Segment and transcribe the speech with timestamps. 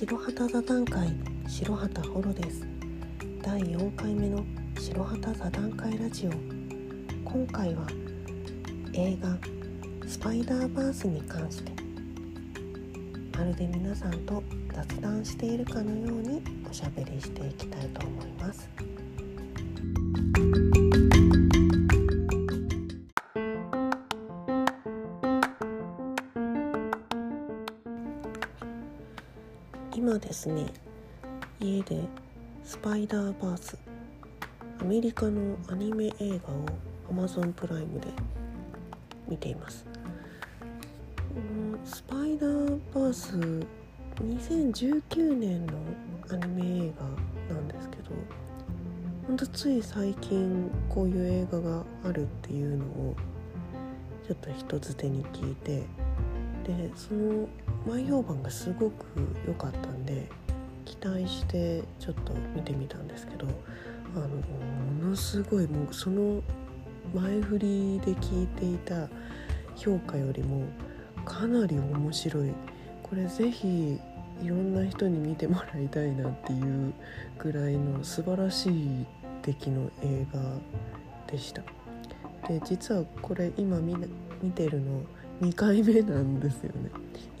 [0.00, 1.14] 白旗座談会
[1.46, 2.66] 白旗ホロです。
[3.42, 4.42] 第4回目の
[4.78, 6.30] 白旗座談会ラジオ。
[7.22, 7.86] 今回は
[8.94, 9.36] 映画
[10.08, 11.72] スパイダーバースに関して。
[13.36, 14.42] まるで皆さんと
[14.72, 18.70] 雑談しているかのようにおしゃべりしていきたいと思います。
[30.40, 30.66] ですね。
[31.60, 32.00] 家で
[32.64, 33.76] スパイダーバース。
[34.80, 38.06] アメリカのアニメ映画を Amazon プライムで
[39.28, 39.84] 見ています。
[41.84, 43.36] スパイダーバース
[44.22, 45.74] 2019年の
[46.30, 46.92] アニメ映
[47.48, 48.10] 画なんですけど
[49.26, 53.14] ほんとつい最近こういう映画があるっていうのを
[54.26, 55.84] ちょっと人づてに聞いて
[56.64, 57.46] でその
[57.86, 59.06] 前評判がすごく
[59.46, 60.28] 良かったんで
[60.84, 63.46] 期待してちょっと見てみたんですけど
[64.16, 66.42] あのものすごいもうその
[67.14, 69.08] 前振りで聞いていた
[69.76, 70.64] 評価よりも
[71.24, 72.52] かなり面白い。
[73.02, 73.98] これぜひ
[74.42, 76.92] いろんな人に見てもらいたいなっていう
[77.38, 79.06] ぐらいの素晴らしい
[79.42, 80.40] 出来の映画
[81.26, 81.62] でした。
[82.48, 83.96] で実はこれ今見
[84.42, 85.02] 見てるの
[85.40, 86.90] 2回目なんですよね。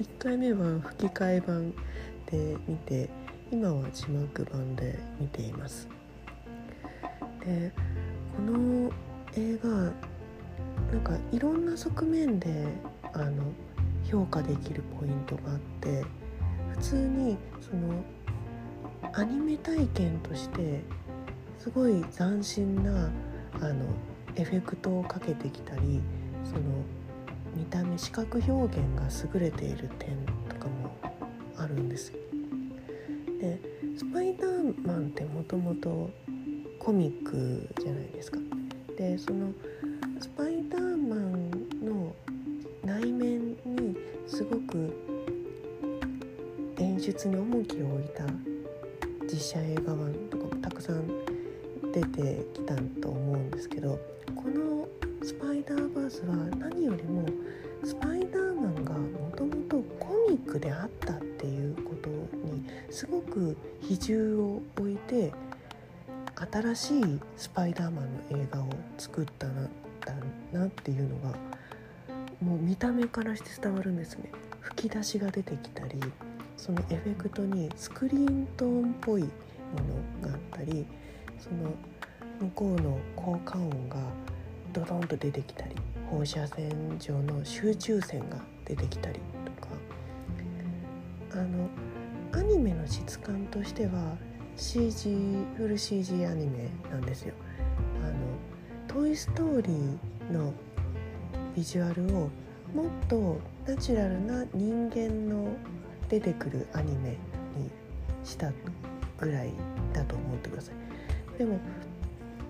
[0.00, 1.72] 1回目は吹き替え版
[2.26, 3.10] で見て
[3.52, 5.86] 今は字幕版で見ています。
[7.44, 7.72] で
[8.36, 8.90] この
[9.36, 12.68] 映画なんかいろんな側面で
[13.12, 13.44] あの
[14.10, 16.04] 評価できるポイントがあって
[16.70, 18.02] 普通にその
[19.12, 20.80] アニメ体験として
[21.58, 23.10] すごい斬新な
[23.60, 23.84] あの
[24.36, 26.00] エフェクトをかけてきたり
[26.44, 26.60] その
[27.54, 30.16] 見た目視覚表現が優れている点
[30.48, 30.96] とかも
[31.56, 32.18] あるんですよ。
[33.40, 33.58] で
[33.96, 36.10] スパイダーマンってもともと
[36.78, 38.38] コミックじゃないですか。
[38.96, 39.52] でその
[40.20, 41.50] スパイダーマン
[41.84, 42.14] の
[42.84, 43.96] 内面に
[44.26, 44.92] すごく
[46.78, 48.24] 演出に重きを置いた
[49.24, 51.06] 実写映画版とかもたくさん
[51.92, 53.98] 出てきたと思うんですけど
[54.34, 54.69] この
[55.22, 57.26] スパイダーバースは何よりも
[57.84, 65.32] スパイダーマンがもともとコミックであったっていうことにすごく比重を置いて
[66.52, 69.68] 新しいスパイダーマンの映画を作ったな
[70.06, 70.14] だ
[70.52, 71.36] なっていうのが
[72.40, 74.30] もう見た目からして伝わるんですね。
[74.60, 76.00] 吹き出しが出てきたり
[76.56, 79.28] そのエフェクトにスクリーントーンっぽいも
[80.22, 80.86] のがあったり
[81.38, 81.74] その
[82.40, 83.96] 向こうの効果音が
[84.72, 85.74] ドドンと出てきたり
[86.10, 89.68] 放射線上の集中線が出てきたりとか
[91.32, 91.68] あの
[92.32, 94.16] アニメの質感としては
[94.56, 95.16] CG
[95.56, 97.34] フル CG アニメなんですよ。
[98.04, 100.52] あのトイ・ストーリーの
[101.54, 102.28] ビジュアルを
[102.74, 105.48] もっとナチュラルな人間の
[106.08, 107.10] 出てくるアニメ
[107.56, 107.70] に
[108.24, 108.52] した
[109.18, 109.52] ぐらい
[109.92, 111.38] だと思ってください。
[111.38, 111.58] でも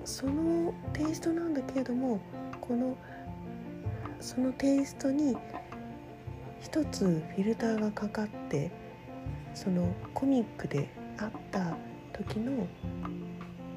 [0.04, 2.20] そのテイストなんだけれども
[2.60, 2.96] この
[4.20, 5.36] そのテイストに
[6.60, 8.70] 一つフィルターがかかって
[9.54, 10.88] そのコミックで
[11.18, 11.76] あった
[12.12, 12.66] 時の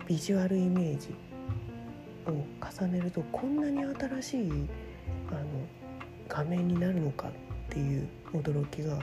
[0.06, 1.16] ビジュアルイメージ
[2.28, 2.32] を
[2.82, 4.70] 重ねるとこんなに新しい
[5.30, 5.46] あの
[6.28, 7.32] 画面になるのかっ
[7.70, 9.00] ていう驚きが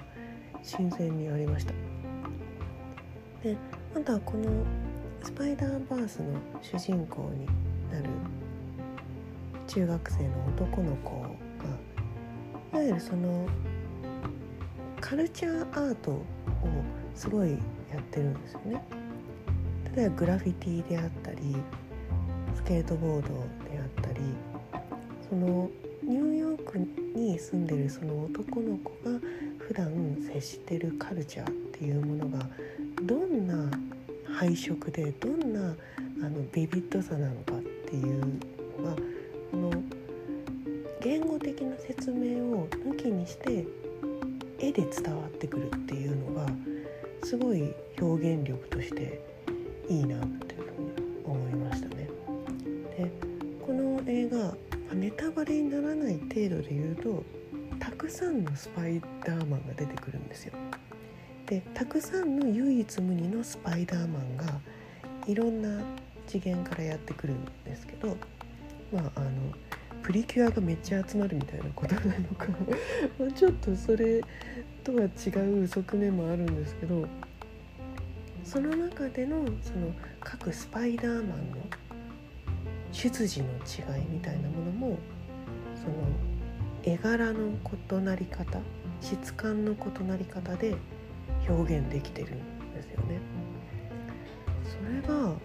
[0.62, 1.72] 新鮮にありました。
[3.42, 3.56] で
[3.94, 4.64] またこの
[5.22, 7.46] スパイダーバースの主人公に
[7.92, 8.08] なる
[9.66, 11.28] 中学生の男の子が
[12.72, 13.46] いわゆるその
[15.00, 16.24] カルチャーアートを
[17.14, 17.56] すごいや
[17.98, 18.82] ってるんですよね。
[19.96, 21.38] 例えばグラフィティであったり
[22.54, 23.28] スケートボード
[23.68, 24.20] であったり
[25.28, 25.68] その
[26.02, 29.18] ニューヨークに住んでるその男の子が
[29.58, 32.46] 普段接してるカルチャーっていうものが
[33.02, 33.70] どんな
[34.34, 35.74] 配色でどんな
[36.22, 38.20] あのビビッドさなのかっていう
[38.80, 38.96] のが
[39.50, 39.82] この
[41.00, 43.66] 言語的な説明を抜きにして
[44.58, 46.46] 絵で伝わってくるっていうのが
[47.24, 49.20] すごい表現力として
[49.88, 50.92] いいなっていうふうに
[51.24, 52.08] 思いましたね。
[52.96, 53.10] で
[53.66, 54.54] この映画
[54.94, 57.24] ネタバレにならない程度で言うと
[57.78, 60.52] たくさんのスパイダーマンが出てくるんですよ。
[61.46, 64.46] でたくさんの唯一無二のスパイダーマンが
[65.26, 65.82] いろんな
[66.26, 68.16] 次元からやってくるんですけど
[68.90, 69.30] まああの
[70.02, 72.46] プリキュアがめっちゃ集まるみたいなことなのか
[73.36, 74.22] ちょっとそれ
[74.82, 75.28] とは違
[75.62, 77.06] う側面もあるんですけど
[78.44, 81.36] その中でのその各スパイダーマンの
[82.92, 84.98] 出自の違いみたいなものも
[85.76, 85.94] その
[86.82, 87.52] 絵柄の
[87.92, 88.58] 異なり方
[89.02, 90.74] 質感の異なり方で
[91.46, 92.38] 表現できてる
[92.80, 93.20] ですよね。
[94.64, 95.36] それがあの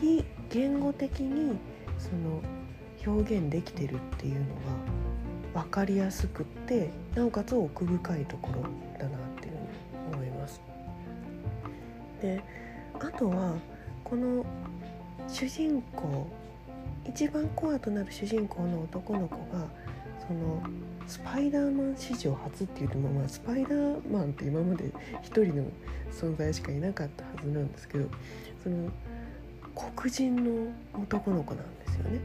[0.00, 1.58] 非言語的に
[1.98, 2.42] その
[3.06, 4.46] 表現できてるっていうの
[5.54, 8.62] が分かりやすくってなおかつ奥深いところ
[8.98, 9.54] だなっていう
[10.10, 10.60] ふうに思います。
[12.20, 12.42] で
[12.94, 13.54] あとは
[14.04, 14.44] この
[15.28, 16.26] 主人公
[17.06, 19.66] 一番コアとなる主人公の男の子が
[20.26, 20.62] その
[21.06, 24.92] スパイダーマン史上初っていうとまあスパイダーマンって今まで
[25.22, 25.64] 一人の
[26.12, 28.08] 存在しかいなかったはずなんですけど
[28.62, 28.90] その
[29.74, 32.20] 黒人の男の子なんですよね。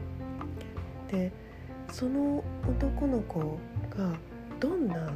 [1.10, 1.32] で
[1.92, 3.58] その男の子
[3.90, 4.12] が
[4.60, 5.12] どんな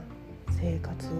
[0.52, 1.10] 生活を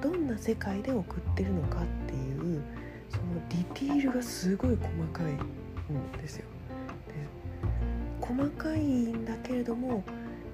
[0.00, 2.62] どんな世界で送ってるのかっていう
[3.10, 6.44] そのディティールがすごい細かいんですよ。
[7.08, 10.02] で細かいんだけれども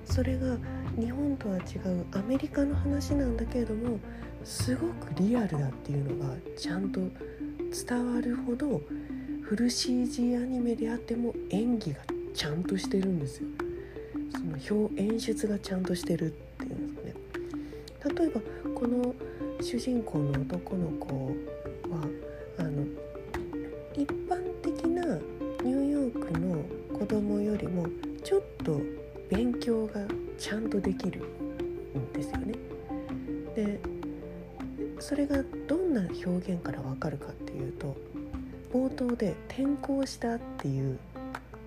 [0.04, 0.56] それが
[0.98, 3.98] 日本とは違うアメリカの話なんだけれども
[4.44, 7.00] すごくリアルだっていうのがちゃんと
[7.88, 8.80] 伝わるほど
[9.42, 12.00] フル CG アニメであっても演技が
[12.34, 13.48] ちゃんとしてるんですよ。
[14.32, 14.38] そ
[14.74, 18.14] の表演出がちゃんとしてるっていうんですかね。
[18.18, 18.40] 例えば
[18.74, 19.14] この
[19.60, 21.06] 主人公の男の子
[21.90, 22.08] は
[22.58, 22.84] あの
[23.94, 25.04] 一般的な
[25.62, 26.64] ニューヨークの
[26.98, 27.86] 子供よりも
[28.24, 28.80] ちょっと
[29.28, 30.06] 勉強が
[30.42, 31.20] ちゃんとできる
[31.96, 32.54] んですよね。
[33.54, 33.78] で
[34.98, 35.36] それが
[35.68, 37.96] どんな表現からわかるかっていうと
[38.72, 40.98] 冒頭で転校したっていう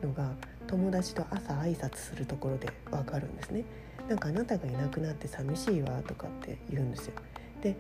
[0.03, 0.33] のが
[0.67, 3.63] 友達と朝挨拶するところでわかるんですね。
[4.09, 7.13] なんかあなたがいなくなって寂しいわとかって言うんですよ。
[7.61, 7.77] で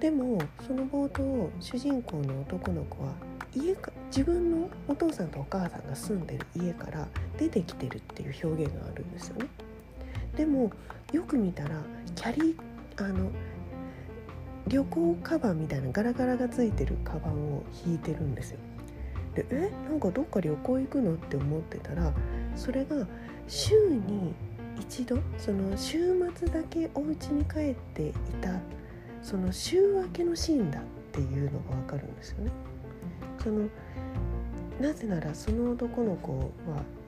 [0.00, 3.12] でもその冒頭主人公の男の子は
[3.54, 7.06] 家か自分のお父さんとお母さんが住んでる家から
[7.36, 9.67] 出てきてるっていう表現があるんですよね。
[10.38, 10.70] でも
[11.12, 11.70] よく見たら
[12.14, 13.28] キャリーあの
[14.68, 18.58] 旅行カバンみたいなガラガラがついてるカバンを引いてるんですよ。
[19.34, 19.70] でえ？
[19.88, 22.12] なんかどっか旅行行くのって思ってたら
[22.54, 23.04] それが
[23.48, 24.32] 週に
[24.78, 28.52] 一度その週末だけお家に帰っていた
[29.20, 32.52] その週明けのシーンだっていうのが分かるんですよね。
[33.42, 33.68] その
[34.80, 36.44] なぜならその男の子は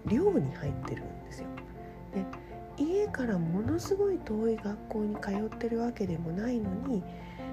[0.06, 1.46] 寮に入ってるんですよ。
[2.12, 2.24] で
[2.80, 7.02] 家からものすごい遠い学校に通ってるわけでもないのに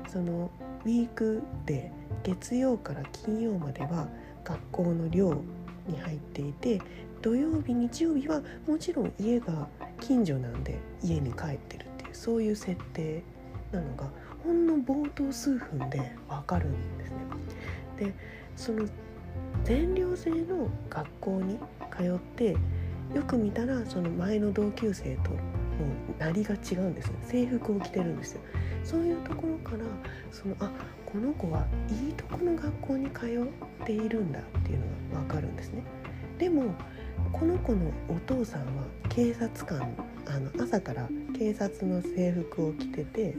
[0.08, 0.50] その
[0.86, 1.92] ウィークで
[2.24, 4.08] 月曜から金曜までは
[4.46, 5.42] 学校の寮
[5.88, 6.82] に入っていて
[7.22, 9.68] 土曜日日曜日はもちろん家が
[10.00, 13.22] 近所なんで家に帰ってるっていうそういう設定
[13.72, 14.10] なのが
[14.46, 17.18] ほんの冒頭数分でわかるんですね。
[18.00, 18.14] で
[18.56, 18.88] その
[19.64, 21.60] 全寮制の学校に
[21.92, 22.56] 通って
[23.14, 25.38] よく見たらその前の同級生とも
[26.18, 28.42] うなりが違うんです制服を着てるんですよ。
[28.84, 29.80] そういうところから
[30.32, 30.72] そのあ
[31.06, 33.26] この子はいいとこの学校に通
[33.84, 35.84] っているんだっていうのが分かるんですね。
[36.38, 36.74] でも
[37.34, 39.94] この子のお父さんは警察官
[40.26, 43.36] あの朝から警察の制服を着てて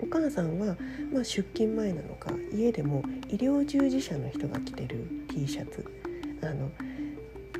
[0.00, 0.76] お母さんは、
[1.12, 5.84] まあ、出勤前なのか家でも医療従事者の人が着てる T シャツ。
[6.42, 6.70] あの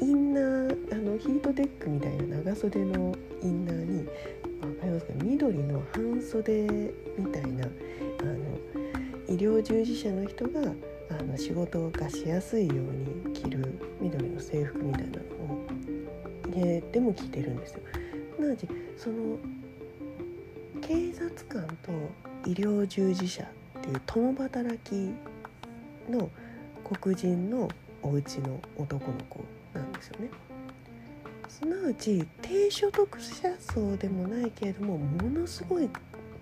[0.03, 4.05] インナーあのヒートテックみたいな長袖のインナーに
[4.61, 5.13] 分かりますか？
[5.23, 6.63] 緑の半袖
[7.17, 7.69] みたいなあ
[8.25, 8.59] の
[9.29, 10.61] 医療従事者の人が
[11.09, 12.79] あの仕事がしやすいよう
[13.29, 15.23] に着る緑の制服みたいなの
[15.55, 15.67] を
[16.53, 17.81] 家でも着てるんですよ。
[18.41, 18.67] なので
[18.97, 19.39] その
[20.81, 21.93] 警察官と
[22.51, 23.47] 医療従事者っ
[23.83, 25.13] ていう共働き
[26.11, 26.29] の
[26.83, 27.69] 黒人の
[28.03, 29.45] お家の男の子
[29.75, 30.31] なんですよね。
[31.49, 35.91] すなわち低所得者層でもないけれどもものすごい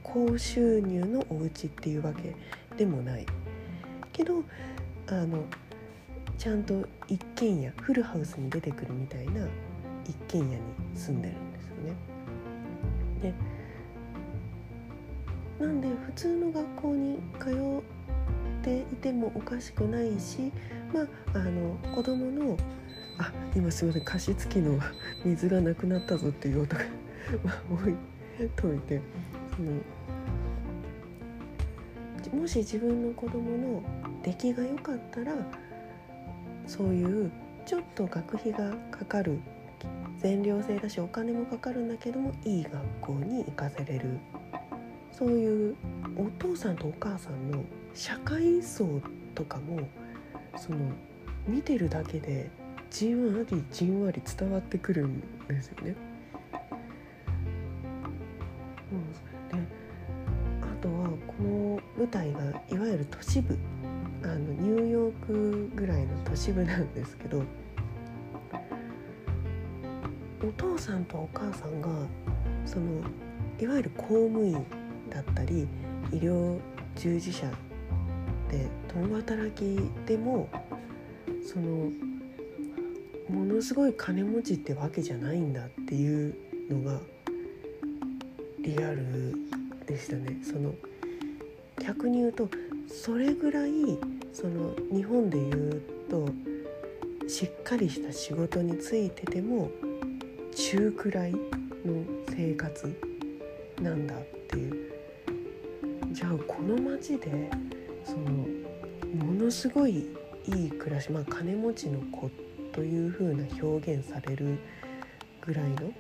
[0.03, 2.35] 高収入のお家っていうわけ
[2.77, 3.27] でもない
[4.13, 4.45] けど
[5.09, 5.45] あの
[6.39, 9.47] ちゃんと一軒家フルハウスに出てくるみたいな
[10.09, 10.61] 一軒家に
[10.95, 11.95] 住んでるんですよね。
[13.21, 13.35] で
[15.59, 20.51] なんで普通の学校に通っていてもおかしくないし
[20.95, 22.57] まああの子供の
[23.21, 24.81] あ今すみません加湿器の
[25.25, 26.83] 水がなくなったぞっていう音が
[27.71, 27.95] 置い
[28.57, 29.01] といて
[29.55, 29.73] その
[32.41, 33.83] もし自分の子供の
[34.23, 35.35] 出来が良かったら
[36.67, 37.31] そういう
[37.67, 39.39] ちょっと学費がかかる
[40.19, 44.19] 全寮制だしお金もかかるんだけどもいい学校に行かせれる。
[45.13, 45.77] そういう
[46.17, 47.63] お父さんとお母さんの
[47.95, 49.03] 社会層
[49.35, 49.81] とかも
[50.57, 50.79] その
[51.47, 52.49] 見てるだけで
[52.91, 55.95] じんわりじんわり伝わってくるんですよね。
[58.93, 59.67] うん、で
[60.61, 63.57] あとはこの舞台がいわゆる都市部
[64.23, 67.43] あのニューヨークぐらいの都市部なんですけど
[70.43, 71.89] お父さんとお母さんが
[72.67, 73.03] その
[73.61, 74.65] いわゆる公務員
[75.09, 75.69] だったり
[76.13, 76.59] 医療
[76.97, 77.47] 従事者
[78.51, 80.49] で共働きでも
[81.47, 81.91] その
[83.31, 86.35] ものすごい金持ちってわけじゃないんだっていう
[86.69, 87.01] のが
[88.61, 89.35] リアル
[89.87, 90.41] でしたね。
[90.43, 90.75] その
[91.81, 92.49] 逆に言うと
[92.89, 93.73] それぐらい
[94.33, 96.29] その日本で言うと
[97.29, 99.71] しっかりした仕事についてても
[100.55, 101.39] 中くらいの
[102.29, 102.95] 生活
[103.81, 104.91] なんだっていう
[106.13, 107.51] じゃあこの町で
[108.05, 108.47] その
[109.25, 110.07] ものすごい
[110.47, 114.59] いい暮らしまあ金持ちの子ってという風な表現される
[115.41, 115.93] ぐらいの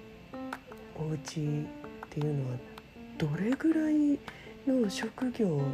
[0.96, 1.18] お家っ
[2.08, 2.56] ていうのは
[3.18, 4.18] どれぐらい
[4.66, 5.64] の職業の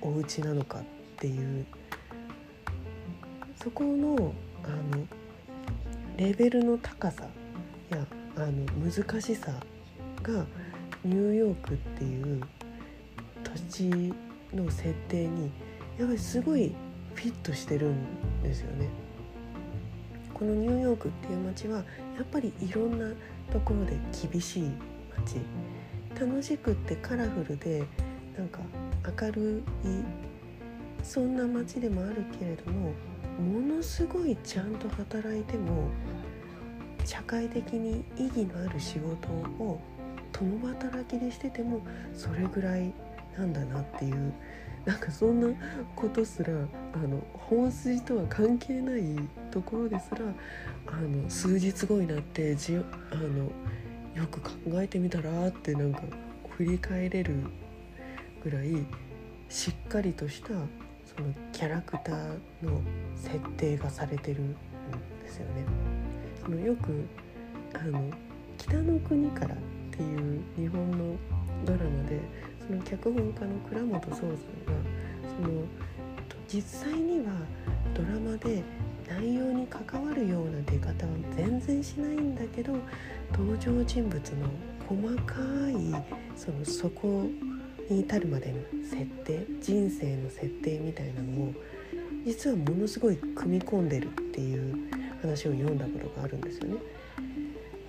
[0.00, 0.82] お家なのかっ
[1.16, 1.66] ていう
[3.62, 4.32] そこの
[4.64, 5.06] あの
[6.16, 7.24] レベルの高さ
[7.90, 8.50] やあの
[8.90, 9.52] 難しさ
[10.22, 10.44] が
[11.04, 12.40] ニューヨークっていう
[13.42, 14.14] 土地
[14.54, 15.50] の設定に
[15.98, 16.74] やっぱりすごい
[17.14, 18.06] フィットしてるん
[18.42, 18.88] ですよね。
[20.34, 21.78] このニューヨークっていう街は
[22.16, 23.14] やっぱりいろんな
[23.52, 23.98] ところで
[24.30, 24.70] 厳しい
[25.18, 25.36] 街
[26.18, 27.84] 楽しくってカラフルで
[28.38, 28.60] なんか
[29.22, 32.92] 明るいそんな街でもあるけれども
[33.38, 35.88] ものすごいちゃんと働いても
[37.04, 39.28] 社会的に意義のある仕事
[39.62, 39.80] を
[40.32, 41.82] 共働きでしてても
[42.14, 42.94] それぐらい
[43.36, 44.32] なんだなっていう
[44.84, 45.48] なんかそんな
[45.94, 49.02] ことすらあの本筋とは関係ない
[49.50, 50.20] ところですら
[50.86, 52.80] あの数日後になってじあ
[53.16, 53.50] の
[54.14, 56.02] よく考えてみたらってなんか
[56.56, 57.34] 振り返れる
[58.42, 58.86] ぐらい
[59.48, 60.54] しっかりとしたそ
[61.22, 62.80] のキャラクターの
[63.16, 64.52] 設定がされてるん
[65.22, 65.64] ですよね。
[66.42, 67.06] そのよく
[67.74, 68.02] あの
[68.56, 69.58] 北の国からっ
[69.90, 71.16] ていう日本の
[71.64, 72.20] ドラマで
[72.70, 74.36] その脚本家の倉本壮さんが
[75.42, 75.64] その
[76.46, 77.32] 実際には
[77.94, 78.62] ドラマで
[79.08, 82.74] 内容に関わるような出方は全然しないんだけど
[83.32, 84.46] 登場人物の
[84.86, 85.34] 細か
[85.68, 86.04] い
[86.36, 87.26] そのそこ
[87.88, 91.52] に至るまでの設定人生の設定みたいなのを
[92.24, 94.76] 実はものすごい組み込んでるっていう
[95.22, 96.76] 話を読んだことがあるんですよね。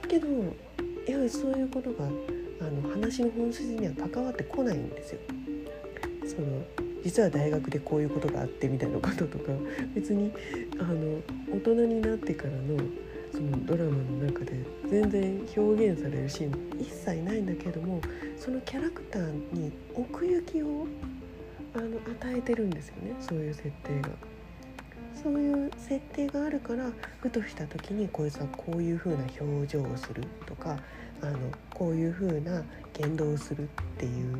[0.07, 0.27] けど
[1.07, 2.07] やはりそういうことが
[2.61, 5.19] あの話の本筋には関わってこないんですよ。
[6.25, 6.63] その
[7.03, 9.51] 実は大学でこういうことがあってみたいなこととか
[9.95, 10.31] 別に
[10.79, 11.19] あの
[11.51, 12.77] 大人になってからの
[13.31, 18.01] そのドラマの中で全然表現されるシーン一切ないんだけども
[18.37, 20.85] そのキャラクターに奥行きを
[21.73, 24.30] あの与えてるんですよねそういう設定が。
[25.13, 30.77] そういう設定があるからふとした時にこいつはこういう風な表情をするとか
[31.21, 31.37] あの
[31.73, 32.63] こういう風な
[32.93, 34.39] 言動をするっていう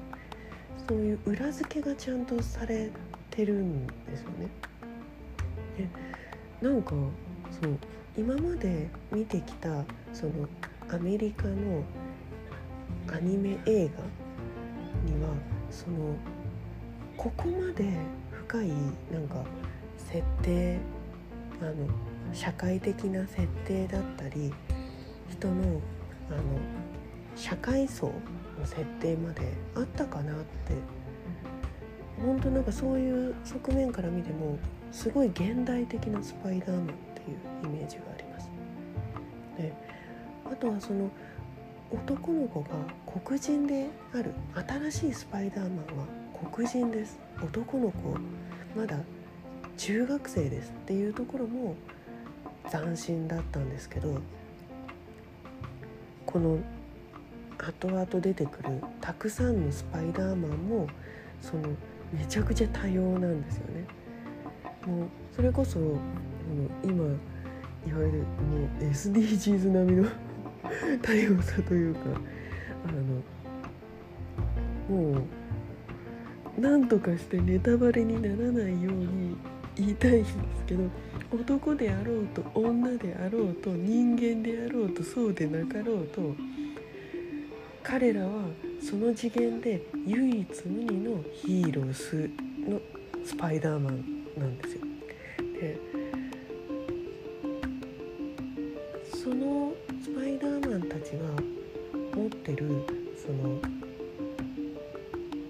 [0.87, 2.89] そういう裏付けがちゃんとされ
[3.29, 4.47] てるんですよね。
[5.77, 6.91] でなんか
[7.61, 7.77] そう
[8.17, 10.47] 今まで見てきたその
[10.89, 11.83] アメリカの
[13.13, 14.01] アニメ映画
[15.09, 15.29] には
[15.69, 16.15] その
[17.15, 17.97] ここまで
[18.31, 18.67] 深い
[19.11, 19.43] なんか
[20.11, 20.77] 設定
[21.61, 21.73] あの
[22.33, 24.53] 社会的な設定だったり
[25.29, 25.81] 人の
[26.29, 26.41] あの
[27.35, 29.41] 社会層の設定まで
[29.75, 30.73] あったかなって
[32.17, 34.57] 本当なんかそういう側面から見ても
[34.91, 38.49] すごい現代的なスパイダーマンっていうイメージがあります。
[39.57, 39.73] で
[40.45, 41.09] あとはその
[41.89, 42.69] 男の子が
[43.25, 44.33] 黒人である
[44.91, 46.05] 新しいスパイダーマンは
[46.53, 48.17] 黒人です男の子
[48.75, 48.97] まだ
[49.81, 51.75] 中学生ですっていうところも
[52.69, 54.19] 斬新だったんですけど
[56.23, 56.59] この
[57.57, 60.85] 後々出てくるたくさんのスパイダーマンも
[61.41, 61.63] その
[62.13, 63.87] めちゃくちゃ多様なんですよね。
[64.85, 65.79] もうそれこそ
[66.83, 67.07] 今い
[67.91, 68.25] わゆるも
[68.81, 70.09] う SDGs 並みの
[71.01, 72.01] 多様さというか
[72.85, 72.91] あ
[74.91, 75.21] のも
[76.55, 79.35] うなんとかしてネタバレにならないように
[79.75, 80.35] 言いたいんです
[80.67, 80.83] けど
[81.31, 86.35] 男であろうと女であろうと人間であろうとそうでなかろうと
[87.83, 88.43] 彼らは
[88.81, 92.29] その次元で唯一無二のヒーロース
[92.69, 92.79] の
[93.23, 94.03] スパイダーマン
[94.37, 94.81] なんですよ。
[95.59, 95.77] で
[99.13, 101.19] そのスパイダーマンたちが
[102.15, 102.85] 持ってる
[103.15, 103.59] その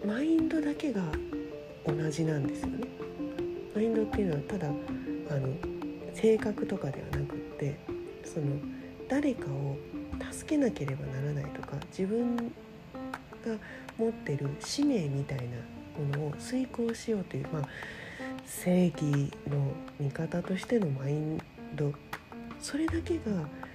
[0.05, 1.01] マインドだけが
[1.85, 2.87] 同じなんですよね。
[3.81, 5.47] マインドっていうのはただあの
[6.13, 7.79] 性格とかではなくって
[8.23, 8.45] その
[9.09, 9.75] 誰かを
[10.31, 12.43] 助けなければならないとか自分が
[13.97, 17.63] 持ってる使命みたいなものを遂行しようという、まあ、
[18.45, 21.41] 正義の味方としてのマイン
[21.75, 21.91] ド
[22.59, 23.21] それだけが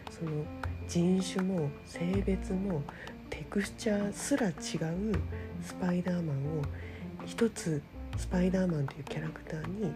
[0.08, 0.30] その
[0.86, 2.80] 人種も性別も
[3.28, 4.54] テクスチャーすら違う
[5.64, 6.62] スパイダーマンを
[7.26, 7.82] 一つ
[8.16, 9.92] スパイダーマンというキャラクターに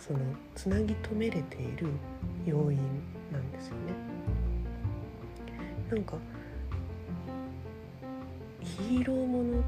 [0.00, 0.18] その
[0.54, 1.88] つなぎ止めれている
[2.46, 2.78] 要因
[3.32, 3.92] なんですよね。
[5.90, 6.16] なんか
[8.62, 9.62] ヒーローものっ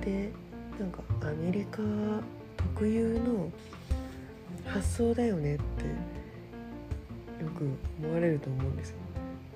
[0.00, 0.30] て
[0.78, 1.78] なんかアメリカ
[2.56, 3.50] 特有の
[4.66, 5.62] 発想だよねって
[7.42, 7.68] よく
[8.02, 8.96] 思われると思うんですよ。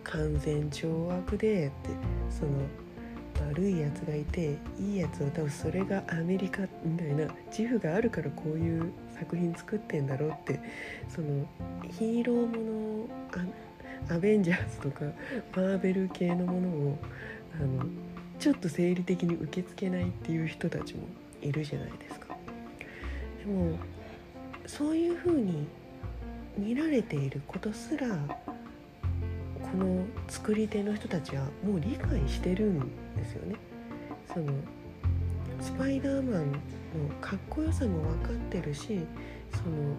[0.04, 1.90] 完全懲悪でって
[2.30, 2.52] その
[3.50, 10.60] 悪いやつがいていいやつを倒すそれがアメリカみたいな自負があるからこういう作品作ってんだろうって
[11.08, 11.46] その
[11.98, 13.08] ヒーローも
[14.08, 15.04] のアベンジャーズとか
[15.56, 16.98] マーベル系のものを
[17.60, 17.84] あの
[18.38, 21.02] ちょっと生理的に受け付けないっていう人たちも
[21.42, 22.36] いるじゃないですか。
[23.40, 23.78] でも
[24.66, 25.66] そういうふうに
[26.58, 33.56] 見られていることすらこの作り手の人たちはもう理解してるんですよね。
[34.32, 34.52] その
[35.60, 36.58] スパイダーマンの
[37.20, 39.00] かっこよさも分かってるし
[39.52, 39.96] その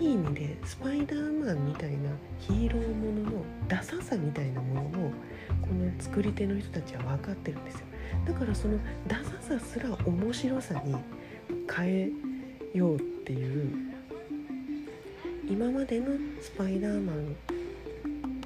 [0.00, 5.12] いい意味でスパイダーマンみたいなヒーローもののダサさみたいなものも
[5.60, 7.80] この作り手の人たちは分かってるんですよ
[8.26, 10.96] だからそのダサさすら面白さに
[11.74, 12.12] 変
[12.74, 13.70] えようっていう
[15.48, 16.06] 今までの
[16.40, 17.36] スパイダーマン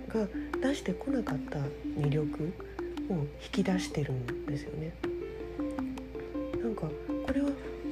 [0.09, 0.27] が
[0.69, 1.59] 出してこなかった
[1.99, 2.53] 魅力
[3.11, 4.93] を引き出してるんですよね。
[6.63, 6.83] なんか
[7.27, 7.49] これは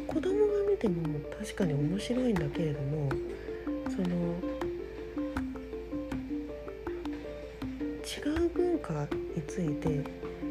[0.06, 1.02] 子供が見ても
[1.38, 3.08] 確かに面白いんだけれども
[3.88, 4.08] その
[8.04, 10.04] 違う文化について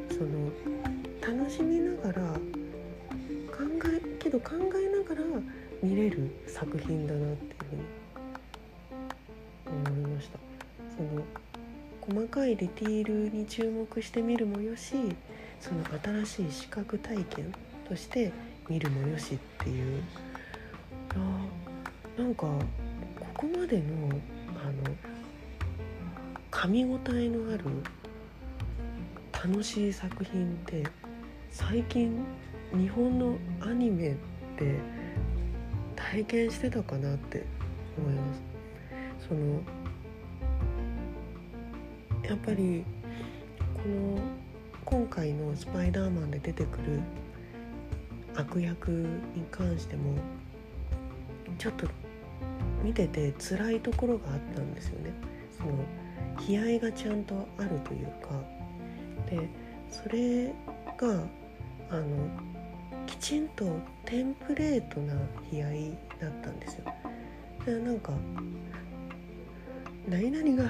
[0.10, 0.49] その
[1.21, 5.21] 楽しみながら考えけど考えながら
[5.82, 7.53] 見れる作品だなって
[12.24, 14.94] 細かいディティールに注目してみるもよし
[15.60, 15.84] その
[16.26, 17.54] 新しい視覚体験
[17.88, 18.32] として
[18.70, 20.02] 見るもよしっていう
[21.16, 22.60] あなんかこ
[23.34, 23.84] こまでの
[24.56, 24.96] あの
[26.50, 27.66] 噛み応えのある
[29.34, 30.84] 楽しい作品って
[31.52, 32.24] 最近
[32.74, 34.16] 日本のアニメっ
[34.58, 34.76] て
[35.96, 37.44] 体験してたかなって
[37.98, 38.42] 思います。
[39.28, 39.60] その
[42.24, 42.84] やっぱり
[43.74, 44.20] この
[44.86, 47.00] 今回の「スパイダーマン」で出てくる
[48.36, 50.16] 悪役に関しても
[51.58, 51.88] ちょっと
[52.84, 55.12] 見てて辛いところがあったんですよね。
[55.58, 55.72] その
[56.48, 58.42] 悲哀がちゃんとあるというか
[59.30, 59.48] で
[59.90, 60.48] それ
[60.98, 61.24] が
[61.90, 62.06] あの
[63.06, 63.66] きちんと
[64.06, 65.14] テンプレートな
[65.52, 66.86] 悲哀だったんですよ。
[67.66, 68.14] でなんか
[70.10, 70.70] 何々が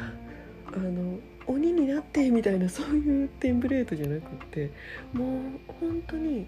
[0.73, 4.71] あの鬼になってみたいなそういうテンプレートじゃなくって
[5.13, 5.37] もう
[5.79, 6.45] 本当に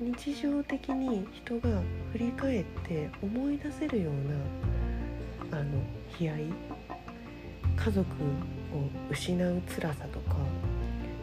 [0.00, 5.82] 日常的に人が振り返って思い出せるようなあの
[6.18, 6.44] 悲哀
[7.76, 8.04] 家族を
[9.10, 10.36] 失う辛さとか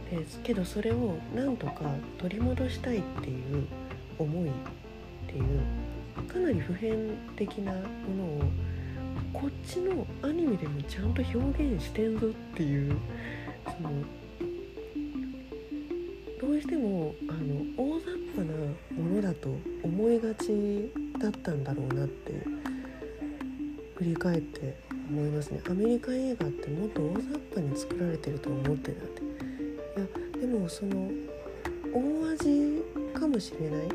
[0.09, 1.83] ですけどそれをなんとか
[2.17, 3.67] 取り戻したいっていう
[4.17, 4.51] 思いっ
[5.27, 5.61] ていう
[6.31, 8.41] かなり普遍的なものを
[9.33, 12.95] こっちのアニメでもちゃんと表現してんぞっていう
[13.65, 13.91] その
[16.39, 18.53] どうしてもあの大雑把な
[18.91, 19.49] ものだと
[19.83, 22.31] 思いがちだったんだろうなって
[23.95, 24.77] 振り返って
[25.09, 25.61] 思いますね。
[25.69, 29.21] アメリカ映画ってもっと大雑把に作られてると思ってたって。
[29.21, 29.25] い
[30.35, 31.09] やでもその
[31.93, 33.87] 大味かもしれない。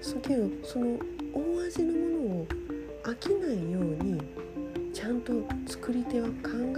[0.00, 0.98] そけどその
[1.34, 2.07] 大味のもの
[3.08, 4.20] 飽きないように
[4.92, 5.32] ちゃんと
[5.66, 6.32] 作り手は考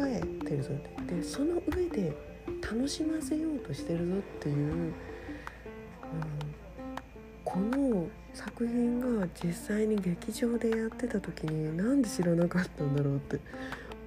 [0.06, 1.14] えてるぞって。
[1.16, 2.16] でその上で
[2.62, 4.94] 楽しませようとしてるぞっていう、うん、
[7.44, 13.40] この作品が実際に劇場でやってた時になんで知らなかったんだろうって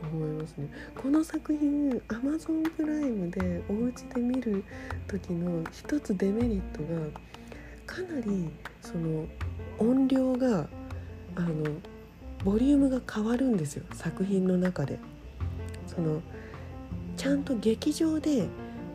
[0.02, 0.70] 思いますね。
[0.96, 4.64] この作品 Amazon プライムでお家で見る
[5.08, 7.20] 時の一つデメリットが
[7.86, 8.50] かなり
[8.82, 9.28] その
[9.78, 10.70] 音量が
[11.36, 11.66] あの
[12.44, 15.00] ボリュームが変わるんですよ作品の中で。
[15.88, 16.22] その
[17.16, 18.48] ちゃんと劇場で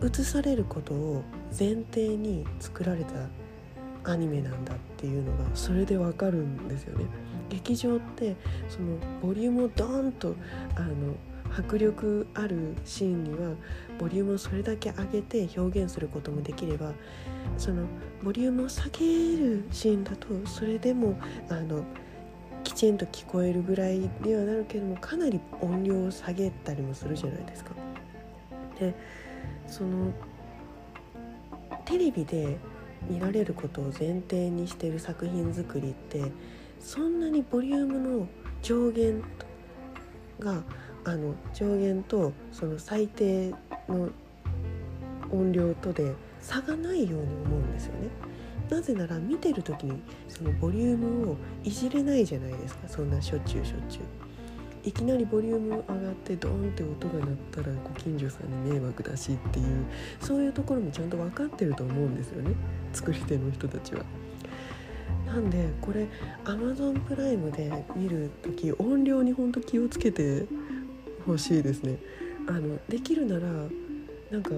[0.02, 1.22] 映されることを
[1.56, 7.06] 前提に作られたアニメなんだっていうのがそれでわかるんですよね。
[7.48, 8.37] 劇場って
[8.68, 10.34] そのボリュームをドーンと
[10.76, 11.14] あの
[11.56, 13.54] 迫力あるシーンには
[13.98, 16.92] ボリュームをそれだけ上げて表現することもできれば
[17.56, 17.84] その
[18.22, 21.84] ボリュームを下げるシーンだとそれでもあの
[22.79, 27.73] きちんと聞こえるぐらいにはなるけどもかなり音量を下げたりもするじゃないですか。
[28.79, 28.95] で
[29.67, 30.12] その
[31.85, 32.57] テレビで
[33.11, 36.31] 見られることを前提にしてる作品作りって
[36.79, 38.29] そんなにボリュームの
[38.62, 39.25] 上限
[40.38, 40.62] が
[41.05, 43.53] あの上限とその最低
[43.88, 44.11] の
[45.33, 48.09] 音量とで差がないように思うんですよね。
[48.70, 54.02] なぜなら見てる時にそのボリュームをいじれないじゃないですかそんなしょっちゅうしょっちゅう。
[54.85, 59.85] いきなりボリューム上がってドーンって音が鳴ったらご近所さんに迷惑だしっていう
[60.20, 62.54] そういうところもちゃんと分かってると思うんですよね
[62.92, 64.04] 作り手の人たちは。
[65.26, 66.07] なんでこれ
[66.44, 70.46] Amazon プライムで見る時音量にほんと気をつけて
[71.26, 71.98] ほしいですね。
[72.46, 73.40] あのできるなら
[74.31, 74.50] なんか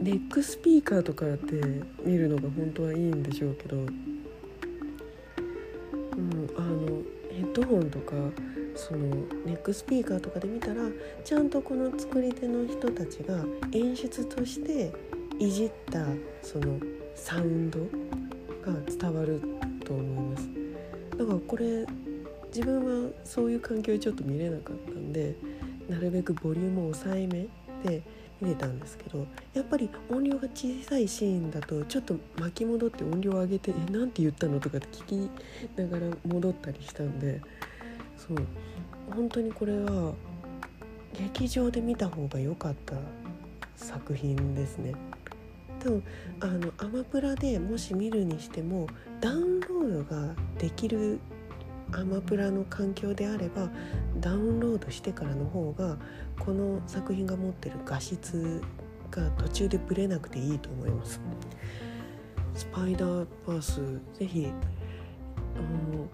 [0.00, 1.36] ネックスピーカーとかで
[2.02, 3.88] 見るのが本当はいいんでしょうけど、うん、
[6.56, 8.14] あのヘッドホンとか
[8.74, 10.84] そのネックスピーカーとかで見たら
[11.22, 14.90] ちゃんとこの作り手の人たちが演出として
[15.38, 16.06] いじった
[16.42, 16.80] その
[17.14, 17.78] サウンド
[18.64, 19.42] が伝わる
[19.84, 20.48] と思います。
[21.18, 21.84] だからこれ
[22.46, 25.36] 自分はそういう環境ちょっと見れなかったんで
[25.88, 27.46] なるべくボリュームを抑えめ
[27.84, 28.02] で
[28.40, 35.30] 見れたんですけどやっぱり音量が小さいシーンだとちょっと巻き戻って音量を上げて「えなんて言ったの?」とかって聞き
[35.76, 37.40] ながら戻ったりしたんで
[38.16, 38.36] そう
[39.14, 40.14] 本当にこれは
[41.12, 42.96] 劇場で見た方が良かった
[43.76, 44.94] 作品ですね。
[45.80, 46.02] 多分
[46.40, 48.86] あのアマプラでもし見るにしても
[49.20, 51.18] ダウンロードができる
[51.92, 53.68] アマプラの環境であれば
[54.20, 55.96] ダウンロードしてからの方が
[56.38, 58.62] この作品が持ってる画質
[59.10, 61.20] が途中でブレなくていいと思います。
[62.54, 63.80] スパイダーバース
[64.18, 64.48] ぜひ
[65.56, 66.06] あの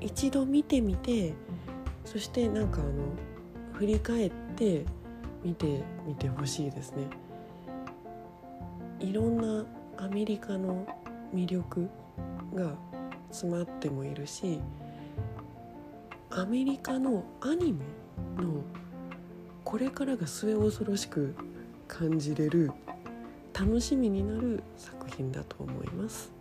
[0.00, 1.34] 一度見てみて
[2.04, 2.90] そしてなんかあの
[3.72, 4.84] 振り返って
[5.42, 7.04] 見てみてほしいですね。
[9.00, 9.66] いろんな
[9.98, 10.86] アメリカの
[11.34, 11.88] 魅力
[12.54, 12.74] が
[13.34, 14.60] 詰まってもいるし
[16.30, 17.80] アメリカのアニメ
[18.40, 18.62] の
[19.64, 21.34] これからが末恐ろしく
[21.88, 22.70] 感じれる
[23.52, 26.32] 楽しみになる作品だと思います。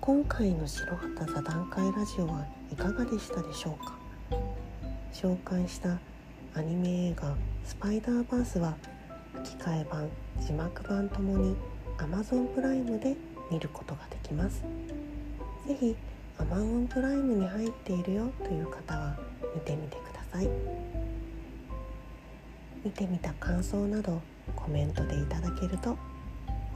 [0.00, 4.07] 今回の白旗座談会ラジオはいかがでしたでしょうか？
[5.20, 5.98] 紹介した
[6.54, 7.34] アニメ映画
[7.66, 8.76] 「スパイダーバース」は
[9.34, 11.56] 吹き替え版字幕版ともに
[11.96, 13.16] Amazon プライムで
[13.50, 14.62] 見ることができます。
[15.66, 15.96] 是非
[16.38, 19.18] Amazon プライムに入っているよという方は
[19.56, 20.48] 見てみてください。
[22.84, 24.22] 見てみた感想など
[24.54, 25.98] コメントでいただけると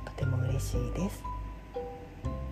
[0.05, 1.23] とても嬉しいです。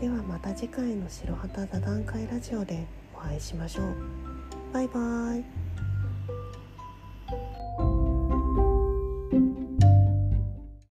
[0.00, 3.96] ではまた次回の白旗座談会ラジオでお会いしましょう。
[4.72, 5.59] バイバーイ。